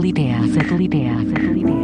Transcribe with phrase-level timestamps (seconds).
[0.00, 1.79] satellite, satellite, satellite.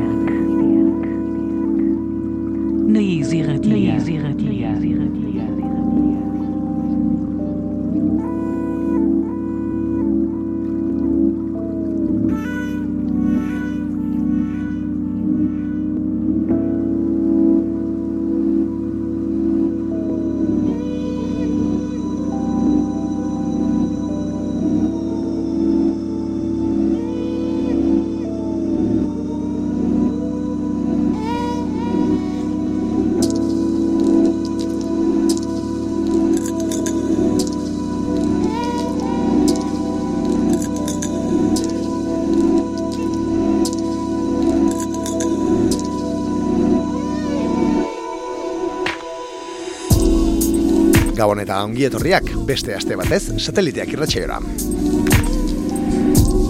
[51.46, 54.40] Eta ongi etorriak beste aste batez sateliteak irratsaioa.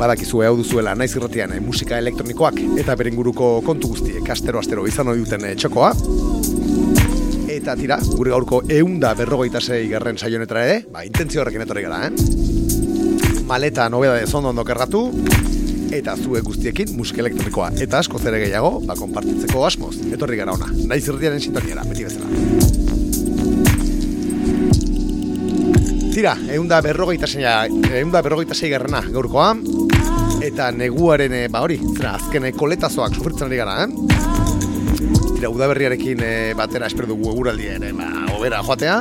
[0.00, 4.86] Badakizu hau duzuela naiz irratian eh, musika elektronikoak eta beren guruko kontu guztiek astero astero
[4.88, 5.90] izan ohi duten eh, txokoa.
[7.52, 12.08] Eta tira, gure gaurko eunda berrogeita sei garren saionetara ere, ba, intentzio horrekin etorri gara,
[12.08, 13.42] eh?
[13.48, 15.10] Maleta nobeda de zondo ondo kerratu,
[15.92, 17.74] eta zue guztiekin musika elektronikoa.
[17.84, 20.72] Eta asko zere gehiago, ba, konpartitzeko asmoz, etorri gara ona.
[20.88, 22.65] Naiz irratiaren sintoniara, beti bezala.
[26.16, 27.66] Tira, eunda berrogeita zeina,
[27.98, 29.50] eunda berrogeita zei garrana gaurkoa,
[30.46, 33.90] eta neguaren, e, ba hori, zera, azken e, koletazoak sufritzen ari gara, eh?
[35.34, 38.96] Tira, udaberriarekin e, batera espero dugu eguraldien, e, ba, obera joatea,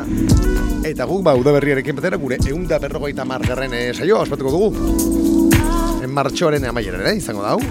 [0.91, 5.49] eta guk, ba, udaberriarekin batera gure eunda berrogeita margarren e, saioa ospatuko dugu.
[6.03, 7.61] En martxoaren amaieren, ere, izango dau.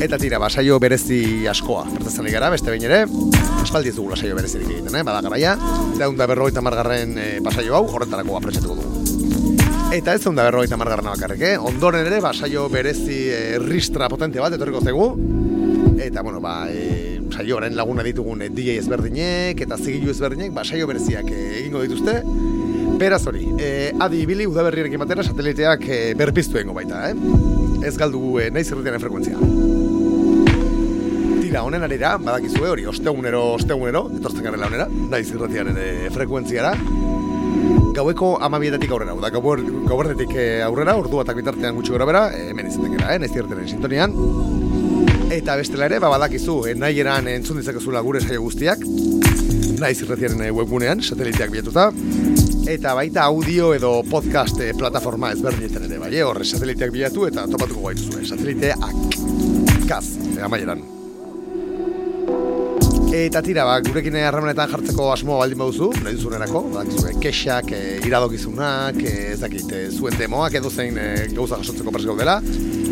[0.00, 3.02] Eta tira, ba, saio berezi askoa, bertatzen ari gara, beste behin ere,
[3.60, 5.02] aspaldi ez dugula saio berezirik egiten, eh?
[5.04, 5.52] bada garaia,
[5.92, 9.66] egun da berrogeita margarren e, pasaio hau, horretarako apretsatuko dugu.
[9.92, 11.58] Eta ez da berrogeita margarren bakarrik, eh?
[11.58, 15.10] ondoren ere, ba, saio berezi e, ristra potente bat, etorriko zegu,
[16.00, 20.88] eta, bueno, ba, e, saio horren laguna ditugun DJ ezberdinek, eta zigilu ezberdinek, ba, saio
[20.88, 22.22] bereziak egingo dituzte,
[23.00, 27.14] Beraz hori, e, adi ibili udaberriarekin batera sateliteak e, berpiztu baita, eh?
[27.88, 29.79] Ez galdu e, nahi zerretiaren frekuentzia.
[31.50, 36.68] Tira, honen arira, badakizue hori, ostegunero, ostegunero, etortzen garela honera, nahi zerretiaren e, frekuentziara.
[37.96, 42.68] Gaueko amabietatik aurrera, da gauer, gauertetik e, aurrera, ordu batak bitartean gutxi gora bera, hemen
[42.70, 44.14] izaten gara, eh, nahi zerretiaren sintonian.
[45.34, 48.86] Eta bestela ere, ba, badakizu, e, nahi eran entzun ditzakezula gure saio guztiak,
[49.82, 51.88] nahi zerretiaren e, webgunean, sateliteak bilatuta,
[52.76, 57.90] eta baita audio edo podcast eh, plataforma ezberdinetan ere, bai, horre sateliteak bilatu eta topatuko
[57.90, 58.88] gaituzu, sateliteak
[59.90, 60.04] kaz,
[60.46, 60.99] amaieran.
[63.10, 66.84] Eta tira, ba, gurekin harremanetan jartzeko asmoa baldin baduzu, nahi duzunerako, ba,
[67.18, 72.06] kexak, e, iradokizunak, e, ez dakit, e, zuen demoak edo zein e, gauza jasotzeko prez
[72.06, 72.36] gaudela,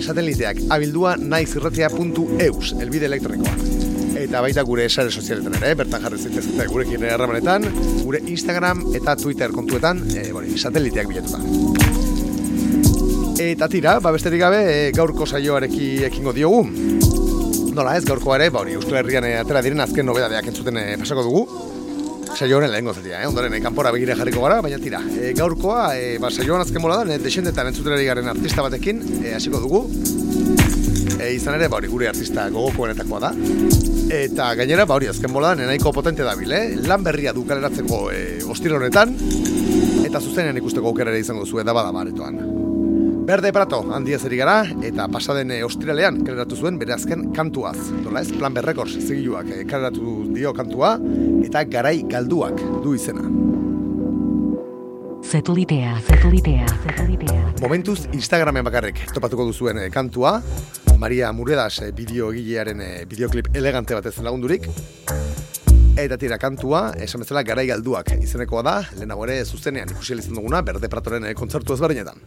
[0.03, 3.87] sateliteak abildua naizirratia.eus, elbide elektronikoa
[4.19, 7.69] eta baita gure sare sozialetan ere, bertan jarri zitezketa gurekin erramanetan,
[8.03, 11.39] gure Instagram eta Twitter kontuetan, e, bori, sateliteak bilatuta.
[13.39, 16.67] Eta tira, ba besterik gabe, e, gaurko saioareki ekingo diogu.
[17.79, 20.97] Nola ez, gaurko ere, ba hori, Euskal Herrian e, atera diren azken nobedadeak entzuten e,
[20.99, 21.43] pasako dugu.
[22.35, 23.29] Saio horren lehen gozatia, eh?
[23.29, 24.99] ondoren e, kanpora begire jarriko gara, baina tira.
[25.15, 29.37] E, gaurkoa, e, ba, saioan azken mola da, e, desendetan entzuten garen artista batekin, e,
[29.39, 29.85] hasiko dugu.
[31.21, 33.33] E, izan ere, ba hori, gure artista gogokoenetakoa da.
[34.19, 36.65] Eta gainera, ba hori, azken bola, nenaiko potente dabil, eh?
[36.83, 38.25] Lan berria du kaleratzeko e,
[38.75, 39.15] honetan,
[40.03, 42.58] eta zuzenean ikusteko aukerare izango zuen da bada baretoan.
[43.29, 47.77] Berde Prato, handi ezeri gara, eta pasaden e, ostiralean kaleratu zuen bere azken kantuaz.
[48.01, 50.95] Dola ez, plan berrekors zigiluak e, kaleratu dio kantua,
[51.45, 53.27] eta garai galduak du izena.
[55.29, 57.43] Satelitea, satelitea, satelitea.
[57.61, 60.39] Momentuz Instagramen bakarrik topatuko duzuen e, kantua,
[60.97, 62.81] Maria Muredas bideo egilearen
[63.13, 64.71] bideoklip elegante batez lagundurik.
[66.01, 70.65] Eta tira kantua, esan bezala garai galduak izenekoa da, lehenago ere zuzenean ikusi izan duguna,
[70.65, 72.25] berde pratoren kontzertu ezberdinetan.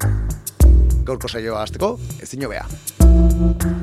[1.05, 3.80] Gaurko saioa hasteko, ezin bea.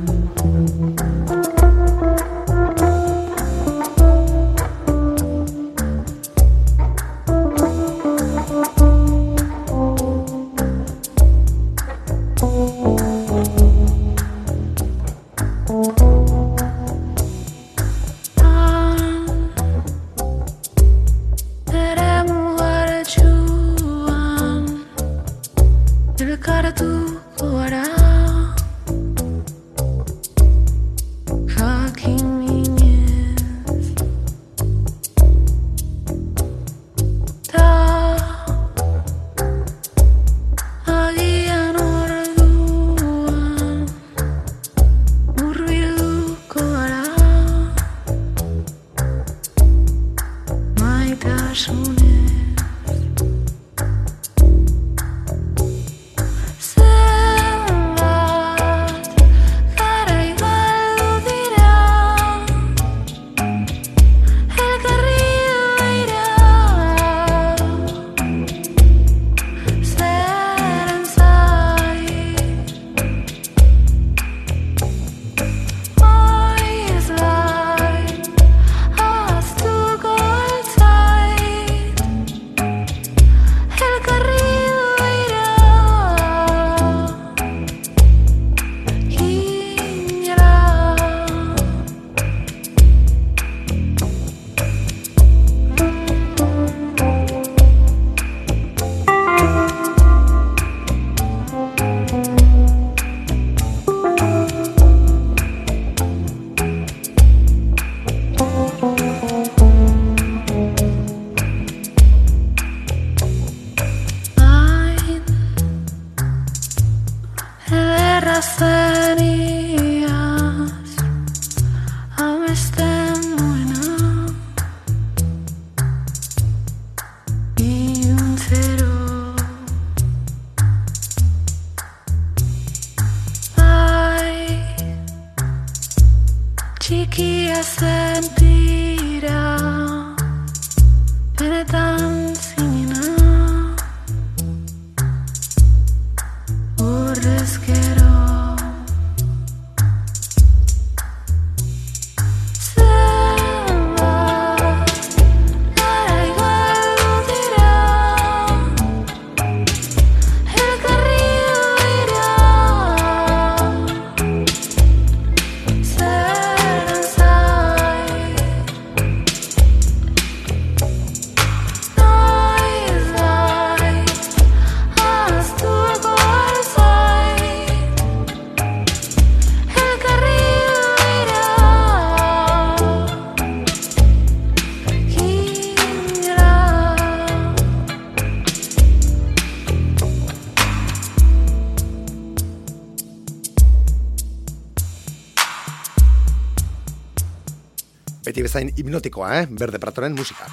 [198.88, 199.46] Hipnotikoa, eh?
[199.50, 200.48] Berde Pratoren musika.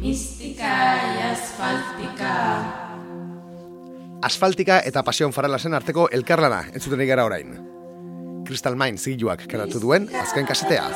[0.00, 2.82] Mística y asfáltica.
[4.22, 7.56] Asfaltika eta Pasion Faralasen arteko elkarlana entzuten gara orain.
[8.46, 10.88] Crystal Mine zigiluak karatu duen azken kasetea.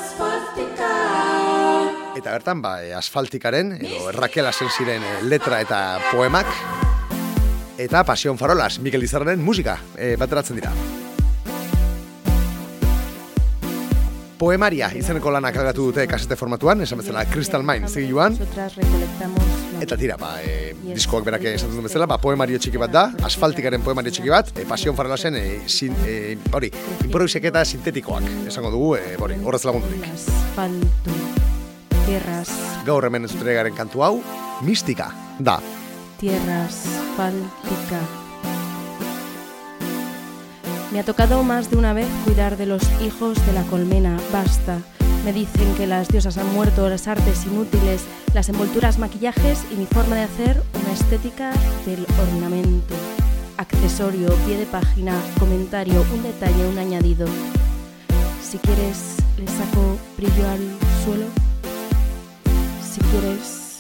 [2.17, 6.47] Eta bertan, ba, e, asfaltikaren, edo Raquel ziren e, letra eta poemak,
[7.79, 10.75] eta Pasion Farolas, Mikel Izarren musika e, bateratzen dira.
[14.41, 20.17] Poemaria izeneko lanak algatu dute kasete formatuan, esan bezala Crystal zigiluan, recolectamos la Eta tira,
[20.17, 24.31] ba, e, diskoak berak esaten duen bezala, ba, poemario txiki bat da, asfaltikaren poemario txiki
[24.33, 26.71] bat, e, pasion faralasen, e, sin, e, hori,
[27.05, 30.09] improviseketa sintetikoak, esango dugu, e, hori, horrez lagundurik.
[30.09, 31.19] asfalto,
[32.07, 32.55] tierras,
[32.87, 34.23] Gaur hemen ez garen kantu hau,
[34.63, 35.61] mistika, da.
[36.19, 38.20] tierra asfáltica.
[40.93, 44.19] Me ha tocado más de una vez cuidar de los hijos de la colmena.
[44.33, 44.79] Basta.
[45.25, 48.03] Me dicen que las diosas han muerto, las artes inútiles,
[48.35, 51.53] las envolturas, maquillajes y mi forma de hacer una estética
[51.87, 52.95] del ornamento.
[53.57, 57.29] Accesorio, pie de página, comentario, un detalle, un añadido.
[58.43, 60.61] Si quieres, le saco brillo al
[61.05, 61.27] suelo.
[62.83, 63.79] Si quieres,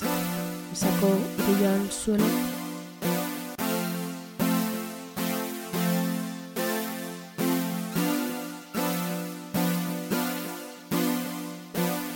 [0.70, 1.08] le saco
[1.44, 2.59] brillo al suelo.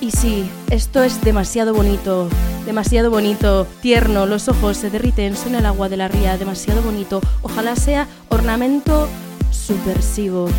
[0.05, 2.29] Y sí, esto es demasiado bonito,
[2.67, 7.23] demasiado bonito, tierno, los ojos se derriten, suena el agua de la ría, demasiado bonito.
[7.41, 9.09] Ojalá sea ornamento
[9.51, 10.51] subversivo.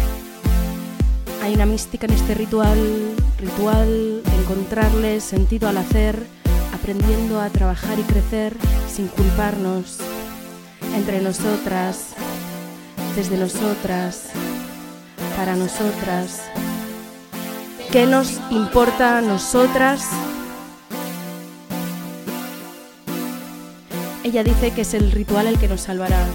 [1.44, 2.80] Hay una mística en este ritual,
[3.38, 6.26] ritual, encontrarle sentido al hacer,
[6.74, 8.58] aprendiendo a trabajar y crecer
[8.92, 10.00] sin culparnos,
[10.96, 12.16] entre nosotras,
[13.16, 14.30] desde nosotras,
[15.38, 16.42] para nosotras.
[17.92, 20.10] ¿Qué nos importa a nosotras?
[24.24, 26.26] Ella dice que es el ritual el que nos salvará.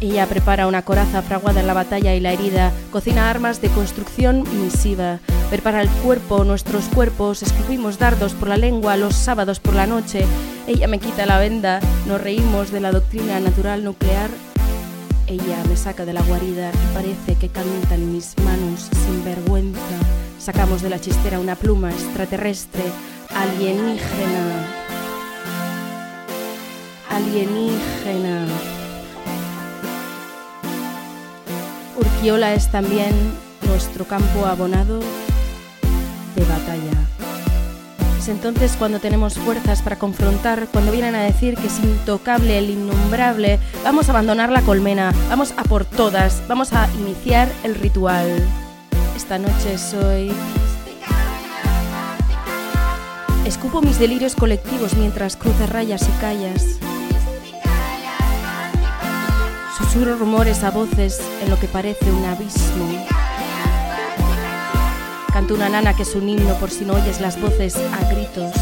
[0.00, 4.44] Ella prepara una coraza fraguada en la batalla y la herida, cocina armas de construcción
[4.62, 5.18] misiva,
[5.50, 10.24] prepara el cuerpo, nuestros cuerpos, escupimos dardos por la lengua los sábados por la noche.
[10.66, 14.30] Ella me quita la venda, nos reímos de la doctrina natural nuclear.
[15.26, 19.89] Ella me saca de la guarida y parece que cantan mis manos sin vergüenza.
[20.40, 22.82] Sacamos de la chistera una pluma extraterrestre,
[23.28, 24.66] alienígena.
[27.10, 28.46] Alienígena.
[31.98, 33.12] Urquiola es también
[33.66, 35.00] nuestro campo abonado
[36.34, 36.96] de batalla.
[38.18, 42.70] Es entonces cuando tenemos fuerzas para confrontar, cuando vienen a decir que es intocable, el
[42.70, 48.42] innombrable, vamos a abandonar la colmena, vamos a por todas, vamos a iniciar el ritual.
[49.20, 50.32] Esta noche soy...
[53.44, 56.64] Escupo mis delirios colectivos mientras cruzas rayas y callas.
[59.76, 63.06] Susurro rumores a voces en lo que parece un abismo.
[65.34, 68.54] Canto una nana que es un himno por si no oyes las voces a gritos.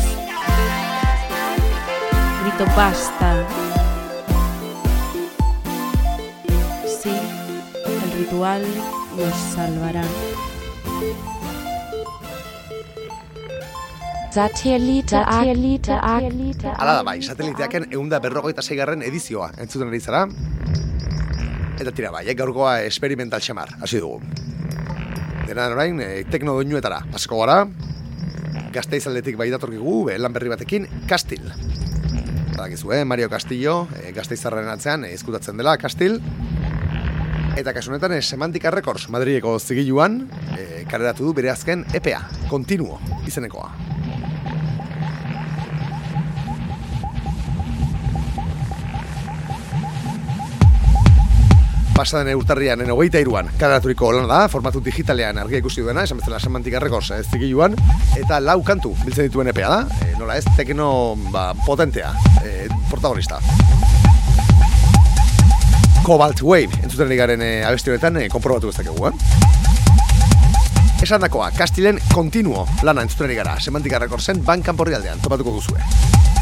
[2.42, 3.46] Grito basta.
[7.00, 7.12] Sí,
[7.86, 8.64] el ritual
[9.16, 10.02] nos salvará.
[14.38, 16.72] Satellite, Satellite, Satellite.
[16.74, 20.24] Hala da bai, sateliteaken eunda berrogeita zeigarren edizioa entzuten ari zara.
[21.78, 24.18] Eta tira bai, eh, gaurkoa experimental xamar, hasi dugu.
[25.46, 27.60] Dena orain, e, tekno doinuetara, pasako gara,
[28.74, 31.46] gazteiz aldetik bai datorkigu, be, lan berri batekin, Kastil.
[32.56, 36.18] Badakizu, eh, Mario Castillo, e, gazteizarren atzean, ezkutatzen dela, Kastil.
[37.58, 40.20] Eta kasu honetan eh, Semantika Records Madrileko zigiluan
[40.54, 43.72] eh, kareratu du bere azken EPA, Continuo, izenekoa.
[51.98, 56.38] pasaden urtarrian en hogeita iruan kadaraturiko lana da, formatu digitalean argia ikusi duena, esan bezala
[56.38, 57.74] semantika rekords ez zigiluan,
[58.14, 60.92] eta lau kantu biltzen dituen epea da, e, nola ez, tekno
[61.34, 62.14] ba, potentea,
[62.46, 63.42] e, protagonista.
[66.08, 71.02] Cobalt Wave, entzuten garen e, abesti honetan, e, konprobatu bezakegu, eh?
[71.04, 76.37] Esan dakoa, Kastilen Continuo lana entzuten gara, semantika rekordzen bankan porri aldean, topatuko duzue.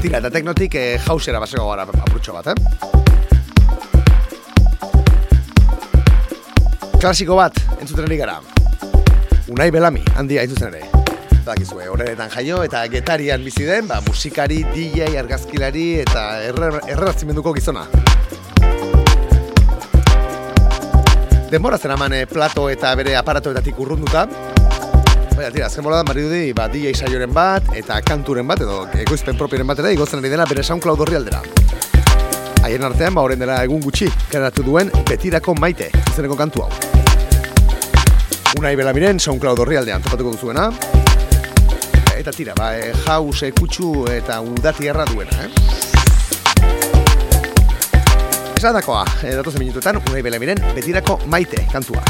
[0.00, 2.54] Tira, eta teknotik eh, jausera baseko gara apurtxo bat, eh?
[7.02, 8.36] Klasiko bat, entzuten ari gara.
[9.50, 10.86] Unai Belami, handia entzuten ere.
[11.44, 17.88] Badakizue, horretan jaio eta getarian bizi den, ba, musikari, DJ, argazkilari eta erre- errerazimenduko gizona.
[21.50, 24.28] Denbora zeraman eh, plato eta bere aparatoetatik urrunduta,
[25.34, 29.34] Baina, tira, azken bola da, maridi, ba, DJ saioren bat, eta kanturen bat, edo egoizpen
[29.34, 31.40] propioren bat ere, igotzen ari dena bere SoundCloud horri aldera.
[32.62, 36.70] Haien artean, ba, horren dela egun gutxi, karatu duen betirako maite, izeneko kantu hau.
[38.60, 40.68] Unai Belamiren SoundCloud horri aldean topatuko duzuena.
[42.14, 45.50] Eta tira, ba, e, jaus, e, kutsu eta udati erra duena, eh?
[48.54, 52.06] Esan dakoa, e, datozen minutuetan, Unai Belamiren betirako maite kantua.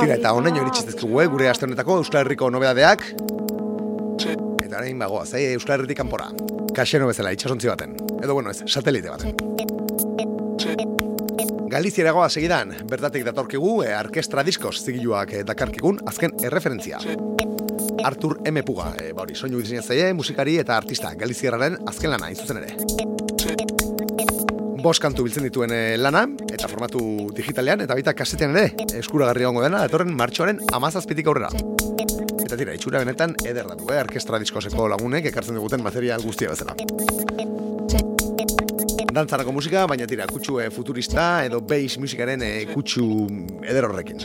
[0.00, 3.00] Tira, eta honaino iritsi eh, gure aste honetako Euskal Herriko nobedadeak.
[4.64, 6.30] Eta orain bagoaz, eh, Euskal Herritik kanpora.
[6.74, 7.96] Kaxeno bezala, itxasontzi baten.
[8.22, 9.36] Edo, bueno, ez, satelite baten.
[11.74, 17.00] Galiziera goa segidan, bertatik datorkigu e, Arkestra Diskos zigiluak e, dakarkigun azken erreferentzia.
[18.06, 18.62] Artur M.
[18.62, 22.76] Puga, e, ba hori, soinu diseinatzaile, musikari eta artista Galizierraren azken lana, hain zuzen ere.
[24.84, 26.28] Bost kantu biltzen dituen lana,
[26.74, 31.50] formatu digitalean, eta baita kasetean ere, eskuragarri egongo dena, datorren martxoaren amazazpitik aurrera.
[32.44, 34.00] Eta tira, itxura benetan ederra du, eh?
[34.02, 36.74] Arkestra Diskoseko lagunek ekartzen diguten material guztia bezala.
[39.14, 43.06] Dantzarako musika, baina tira, kutsu e, futurista edo bass musikaren e, kutsu
[43.62, 44.24] eder horrekin.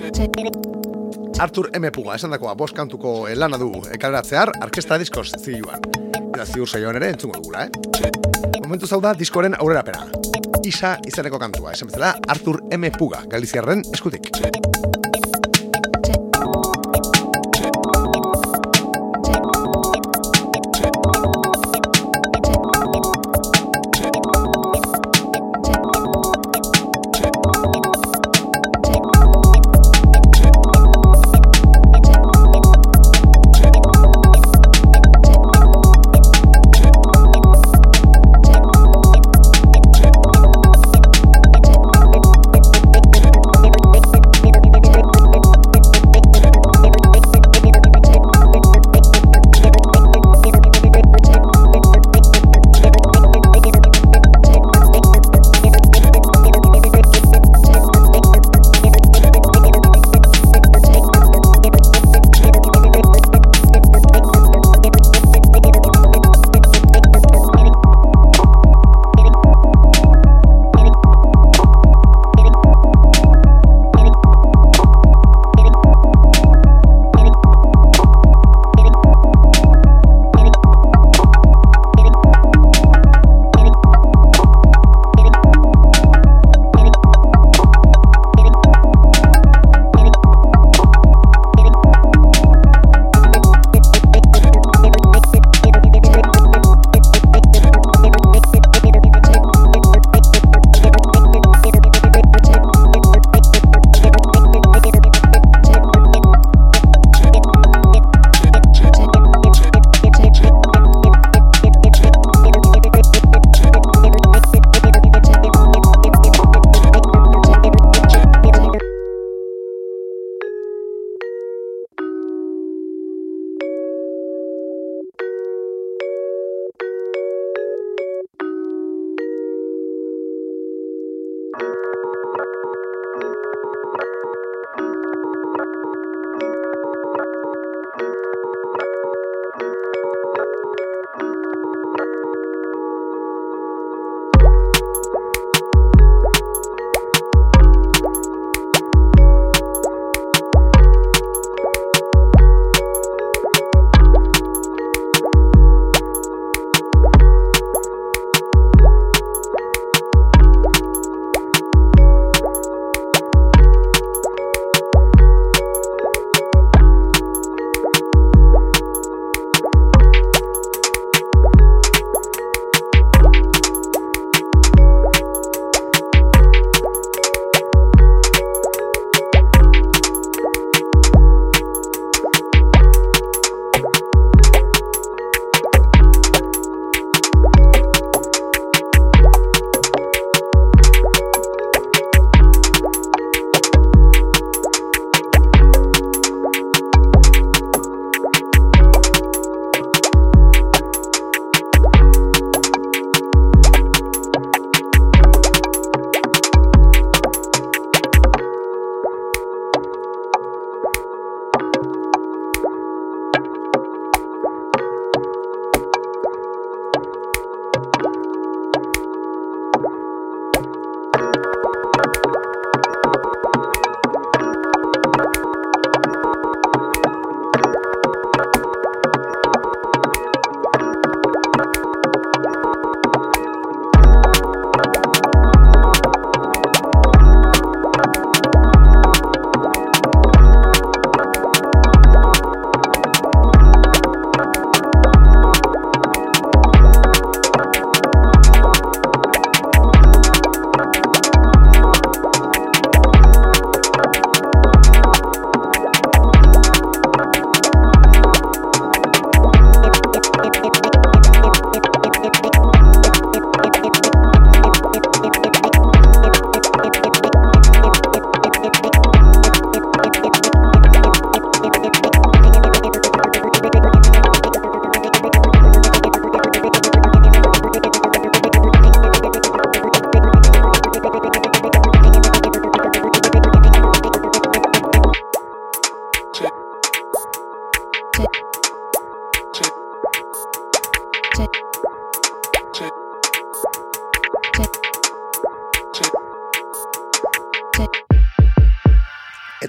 [1.39, 1.85] Artur M.
[1.95, 5.85] Puga, esan dakoa, bost kantuko e, lana du ekaleratzear, Arkestra Diskos ziluan.
[6.25, 8.59] Eta ziur saioan ere entzungo dugula, eh?
[8.65, 10.38] Momentu zau da diskoren aurrera pena.
[10.67, 12.91] Isa izeneko kantua, esan bezala Artur M.
[12.97, 14.31] Puga, Galiziarren eskutik.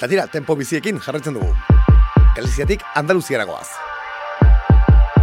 [0.01, 1.51] Eta tira, tempo biziekin jarraitzen dugu.
[2.33, 3.67] Galiziatik Andaluziara goaz.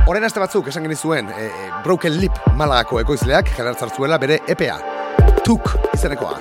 [0.06, 3.90] Horren aste batzuk esan genizuen e, e, Broken Lip Malagako ekoizleak jarratzar
[4.22, 4.78] bere EPA.
[5.44, 6.38] Tuk izenekoa.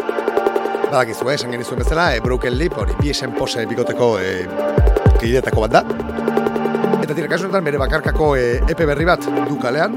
[0.90, 4.46] Badakizu, esan genizuen bezala, e, Broken Lip hori bi esen pose bigoteko e,
[5.18, 5.82] kidetako bat da.
[7.02, 9.96] Eta tira, kasu honetan bere bakarkako e, EP berri bat du kalean.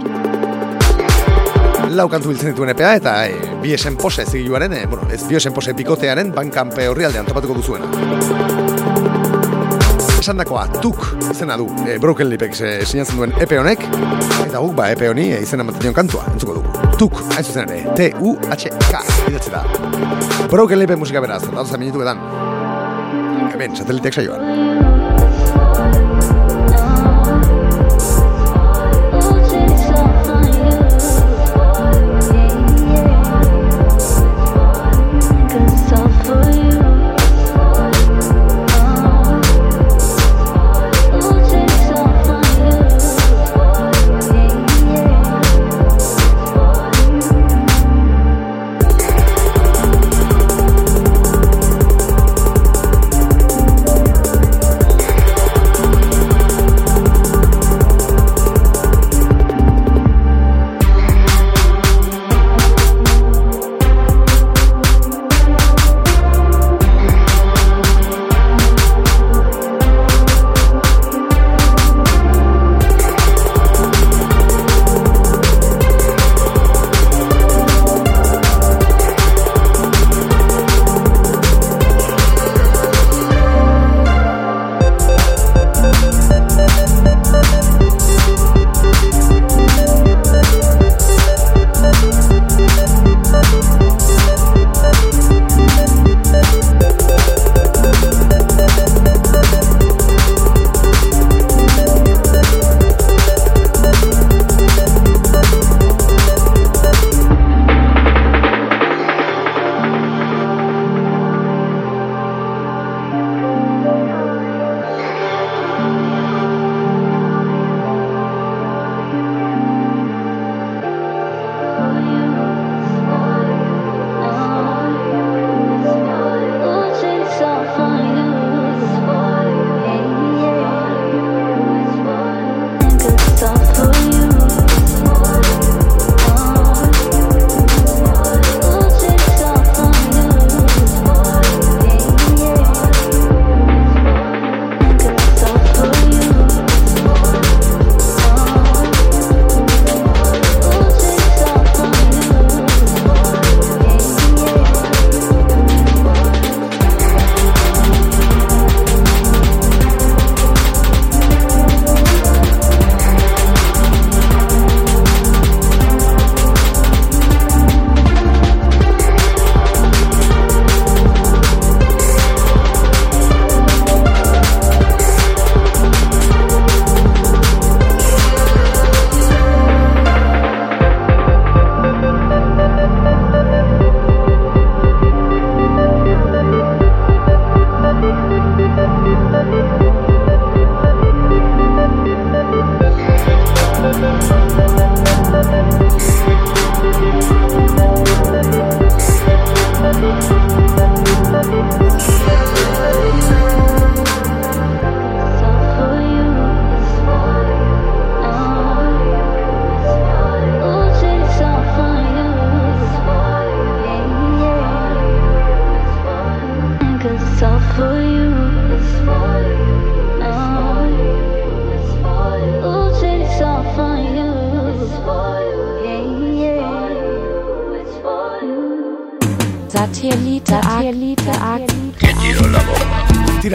[1.91, 5.37] Lau kantu biltzen dituen EPA eta e, bi esen pose zigiluaren, e, bueno, ez bi
[5.39, 7.89] esen pose bikotearen bankanpe horri aldean topatuko duzuena.
[10.19, 13.85] Esan dakoa, tuk izena du e, Broken Lipek e, sinatzen duen EP honek
[14.45, 16.89] eta guk ba EP honi e, izena ematen dion kantua entzuko dugu.
[16.99, 19.63] Tuk, hain zuzen ere, T-U-H-K idatzi da.
[20.51, 22.19] Broken Lipek musika beraz, datoza minutu edan.
[23.53, 24.68] Hemen, sateliteak saioan.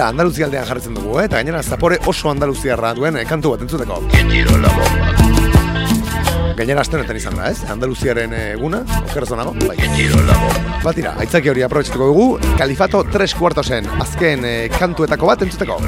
[0.05, 1.25] Tira, Andaluzia aldean dugu, eh?
[1.25, 4.03] eta gainera zapore oso Andaluziarra duen eh, kantu bat entzuteko.
[6.59, 7.63] Gainera aste honetan izan da, ez?
[7.73, 9.79] Andaluziaren eh, eguna, okeraz donago, bai.
[10.85, 12.27] Ba, tira, aitzaki hori aprobetxatuko dugu,
[12.61, 15.79] Kalifato tres kuartosen azken eh, kantuetako bat entzuteko.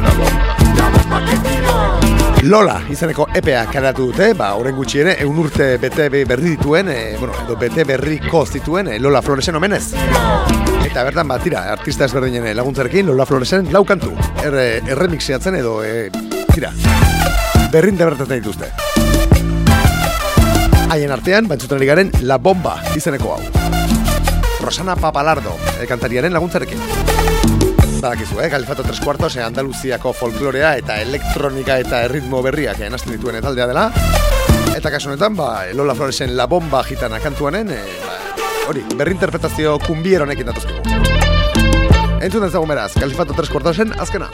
[2.48, 6.88] Lola izeneko EPA karatu dute, ba, oren gutxi ere, egun urte bete be- berri dituen,
[6.88, 9.90] e, bueno, edo bete berriko zituen e, Lola Floresen omenez
[10.96, 14.62] eta bertan batira artista ezberdinen eh, laguntzarekin Lola Floresen lau kantu eh, erre,
[14.94, 16.06] erremixiatzen edo e,
[16.54, 16.70] tira
[17.68, 18.70] berrin debertatzen dituzte
[20.88, 23.42] haien artean bantzuten garen La Bomba izeneko hau
[24.64, 26.80] Rosana Papalardo e, kantariaren laguntzarekin
[28.00, 28.48] Badakizu, eh?
[28.48, 33.86] Kalifato 3 Quartos, e, Andaluziako folklorea eta elektronika eta erritmo berriak enazten dituen etaldea dela.
[34.76, 38.05] Eta kasu honetan, ba, Lola Floresen La Bomba gitana kantuanen, eh,
[38.68, 40.82] hori, berrinterpretazio kumbier honekin datuzkegu.
[42.26, 43.94] Entzun ezagun beraz, Kalifato 3 kortasen.
[44.00, 44.30] Azkena.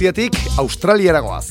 [0.00, 1.46] Greziatik Australiaragoaz.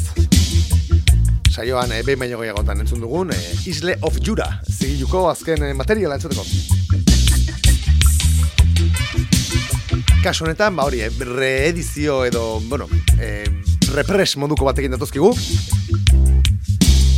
[1.54, 3.38] Saioan e, behin baino gehiagotan entzun dugun e,
[3.70, 6.42] Isle of Jura zigiluko azken e, materiala entzuteko.
[10.24, 12.90] Kasu honetan, ba hori, e, reedizio edo, bueno,
[13.22, 13.46] e,
[13.94, 15.30] repres moduko batekin datozkigu.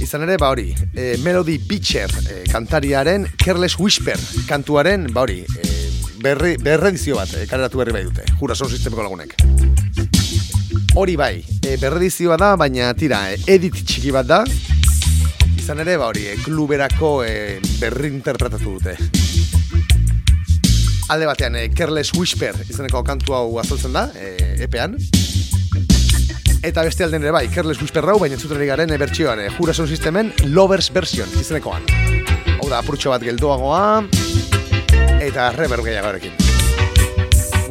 [0.03, 4.19] Izan ere, ba hori, e, Melody Beacher e, kantariaren Careless Whisper
[4.51, 9.39] kantuaren, ba hori, e, berre, berredizio bat e, kareratu berri bai dute, jurason sistemiko lagunek
[10.93, 14.41] hori bai, e, berredizioa da, baina tira, e, edit txiki bat da.
[15.57, 18.97] Izan ere, ba hori, e, kluberako e, berri interpretatu dute.
[21.11, 24.97] Alde batean, e, Careless Whisper izeneko kantu hau azaltzen da, e, epean.
[26.61, 29.75] Eta beste alden ere bai, Careless Whisper hau, baina entzuten garen e, bertsioan, e, Jura
[29.77, 31.87] Sound Systemen Lovers Version izenekoan.
[32.59, 33.83] Hau da, apurtxo bat geldoagoa,
[35.21, 36.35] eta reverb gehiagoarekin.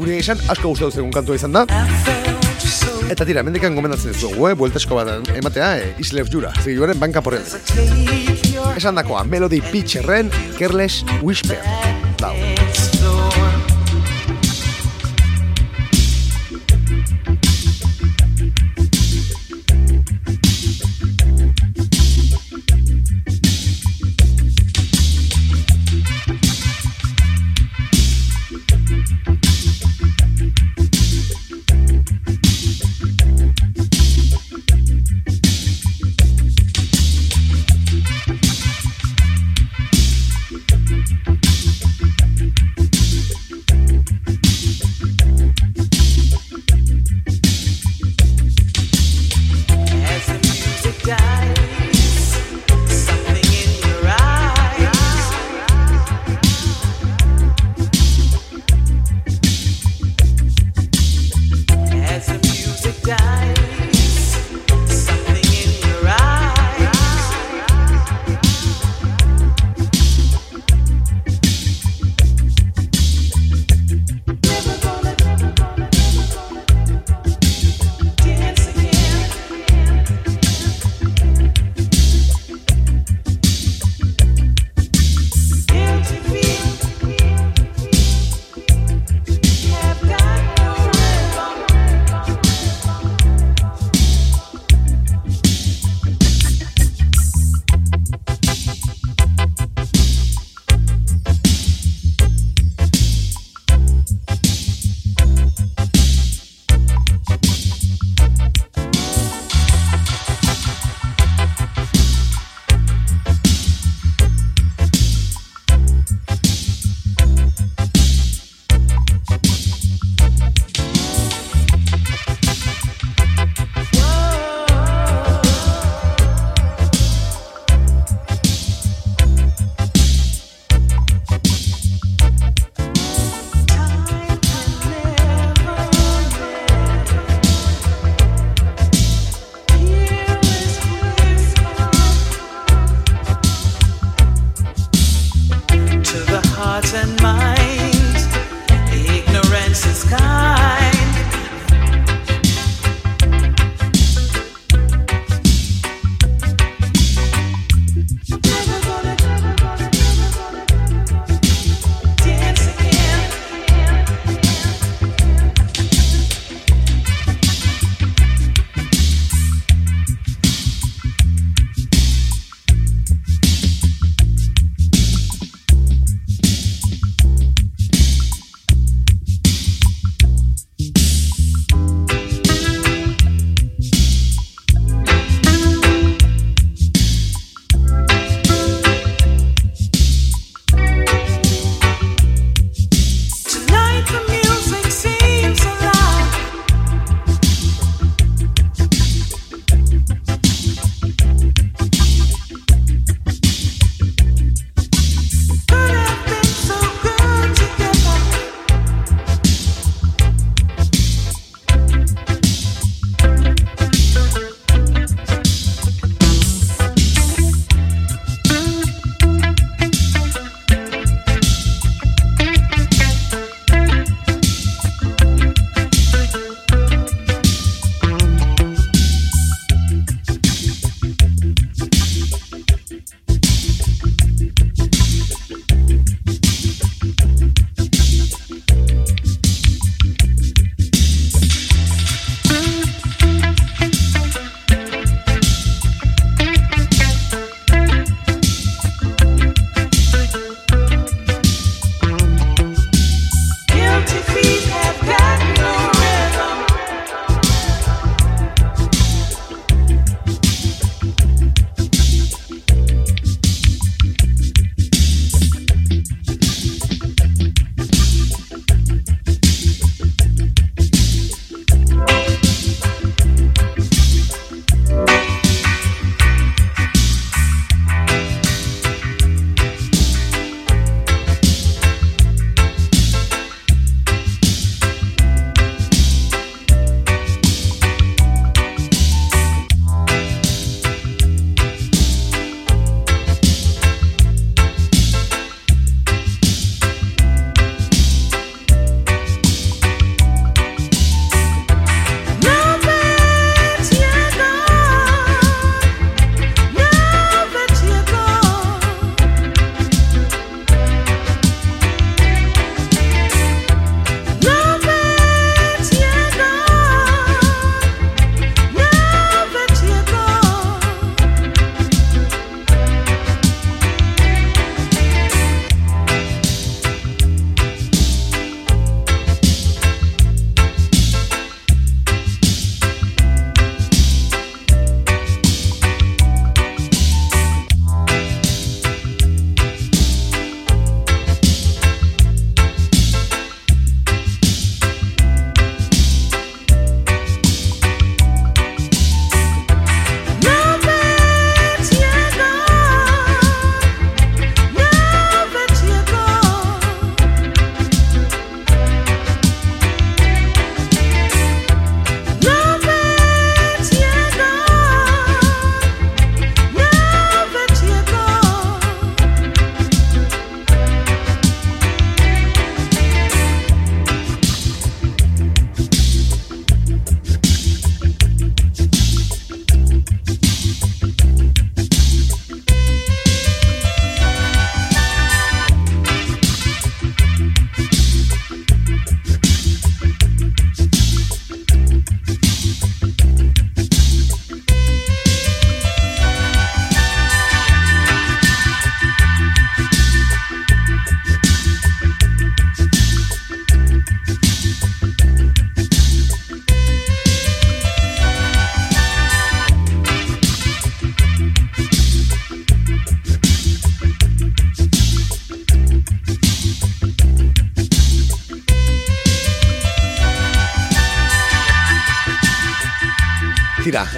[0.00, 1.66] Gure esan, asko gustatu zegoen kantua izan da.
[3.10, 4.54] Eta tira, mendekan gomendatzen dizugu, eh?
[4.54, 5.88] Bueltesko bat ematea, eh?
[5.98, 7.42] Islev Jura, zigiluaren banka porrel.
[8.76, 10.30] Esan dakoa, Melody Pitcherren,
[10.60, 11.58] Careless Whisper.
[12.22, 12.36] Dau.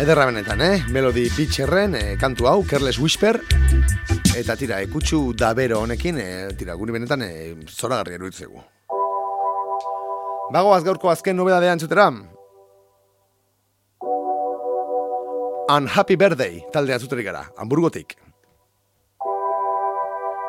[0.03, 0.83] Ederra benetan, eh?
[0.91, 3.39] Melody Beacherren eh, kantu hau, Careless Whisper.
[4.35, 8.59] Eta tira, ekutsu da bero honekin, eh, tira, guri benetan eh, zoragarria eruditzegu.
[10.53, 12.09] Bagoaz gaurko azken nobedadea entzutera.
[15.77, 18.17] Unhappy Birthday taldea entzuteri gara, Hamburgotik.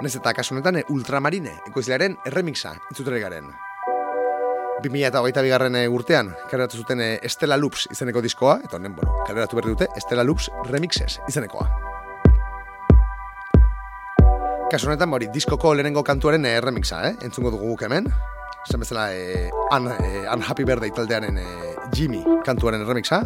[0.01, 3.53] Nez eta kasu honetan eh, Ultramarine, ekoizlearen erremixa entzuteri garen.
[4.83, 9.73] 2008 bigarren urtean, kareratu zuten eh, Estela Loops izeneko diskoa, eta honen, bueno, kareratu berri
[9.73, 11.67] dute Estela Loops Remixes izenekoa.
[14.73, 17.15] Kasu honetan, ba hori, diskoko lehenengo kantuaren eh, remixa, eh?
[17.21, 18.07] entzungo dugu guk hemen.
[18.65, 23.21] Zen bezala, eh, un, eh, Unhappy Birthday taldearen eh, Jimmy kantuaren remixa,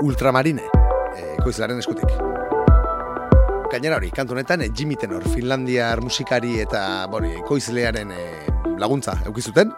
[0.00, 0.64] Ultramarine,
[1.16, 2.16] eh, ekoizlearen eskutik.
[3.72, 8.46] Gainera hori, kantu honetan eh, Jimmy Tenor, Finlandiar musikari eta bori, ekoizlearen eh,
[8.78, 9.74] laguntza eukizuten,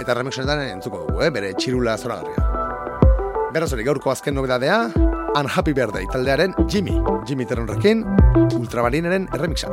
[0.00, 1.30] eta remix honetan entzuko dugu, eh?
[1.34, 2.46] bere txirula zoragarria.
[3.54, 4.78] Beraz hori, gaurko azken nobedadea,
[5.34, 8.04] Unhappy Birthday taldearen Jimmy, Jimmy Tenorrekin,
[8.58, 9.70] Ultramarineren erremixa.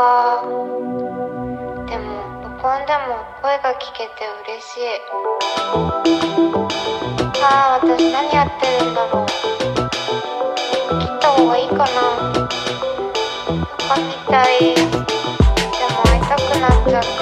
[0.00, 0.40] か。
[1.86, 2.08] でも
[2.42, 4.96] 録音でも声が聞けて嬉しい。
[7.42, 9.26] ああ私何やってるんだろう。
[10.98, 11.84] 切った方がいいかな。
[13.98, 17.19] みたいでも会いたくなっちゃった。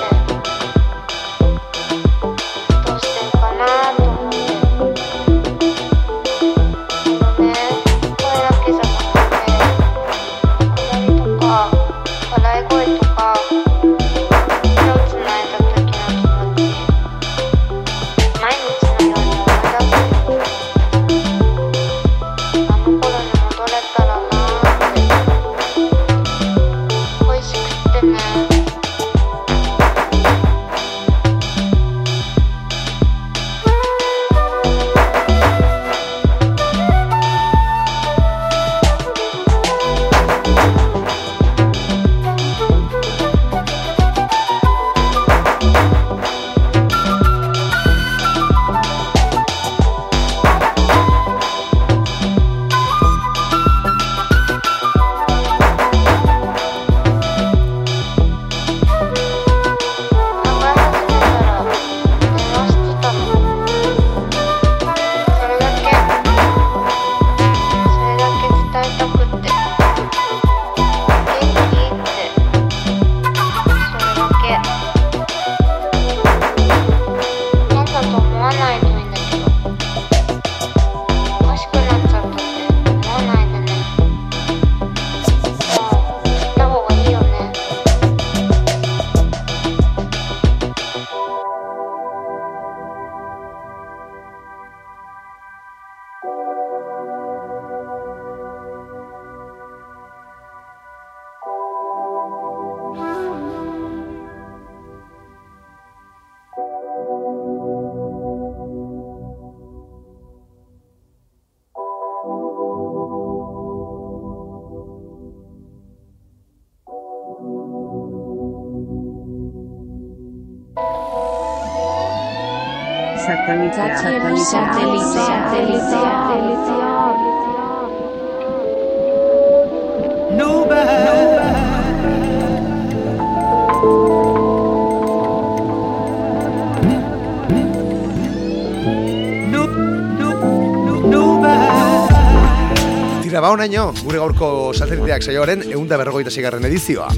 [143.68, 147.08] Honaino, gure gaurko sateliteak saioaren eunda berrogeita zigarren edizioa.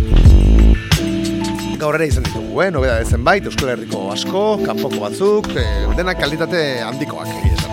[1.81, 2.71] Gaur ere izan ditugu, eh?
[2.75, 7.71] Nobeda zenbait, Euskal Herriko asko, kanpoko batzuk, eh, denak kalitate handikoak egia esan.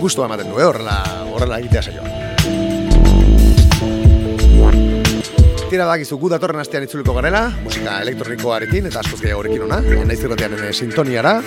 [0.00, 0.66] Gustua ematen du, eh?
[0.66, 0.98] Horrela,
[1.30, 2.06] horrela egitea saioa.
[5.70, 10.66] Tira dakizu gu datorren astean itzuliko garela, musika elektronikoarekin eta askoz gehiagorekin ona, naiz irratiaren
[10.66, 11.38] eh, sintoniara.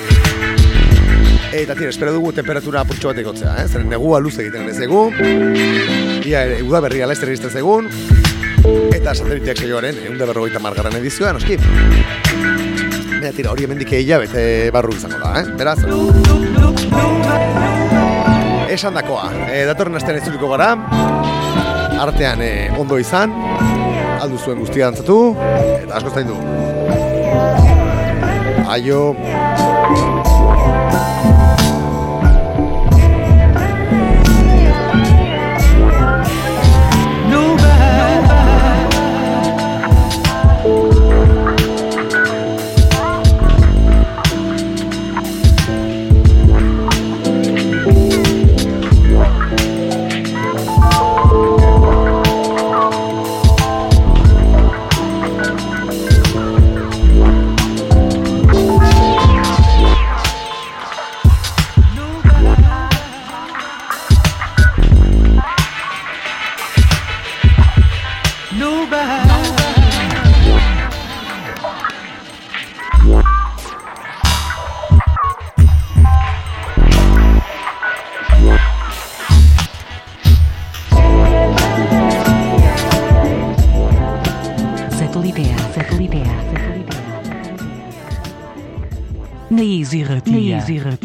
[1.53, 3.67] Eta tira, espero dugu temperatura apurtxo bat egotzea, eh?
[3.69, 5.03] Zeren negua luze egiten ez dugu.
[6.25, 7.89] ia ere, uda berria laizter egizten zegun,
[8.89, 11.59] eta sateliteak saioaren, egun da berrogeita margarren edizioa, noski.
[13.19, 15.45] Baina tira, hori hemendik egia bete barru izango da, eh?
[15.59, 15.77] Beraz,
[18.73, 20.71] esan dakoa, e, datorren astean itzuliko gara,
[22.01, 23.37] artean e, ondo izan,
[24.17, 25.19] aldu zuen guztia dantzatu,
[25.83, 26.41] eta asko zaindu.
[28.73, 29.03] Aio.
[90.68, 90.97] ja.